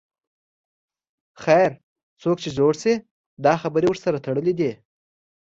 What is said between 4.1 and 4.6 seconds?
تړلې